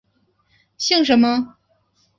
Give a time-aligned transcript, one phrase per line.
[0.79, 1.57] 姓什么？